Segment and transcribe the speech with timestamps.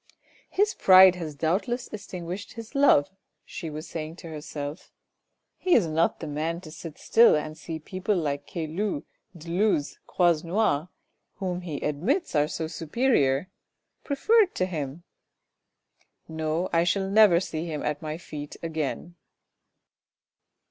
[0.49, 3.11] "His pride has doubt less extinguished his love,"
[3.45, 4.91] she was saying to herself."
[5.59, 9.03] He is not the man to sit still and see people like Caylus,
[9.37, 10.87] de Luz, Croisenois
[11.35, 13.51] whom he admits are so superior,
[14.03, 15.03] preferred to him.
[16.27, 19.13] No, I shall never see him at my feet again."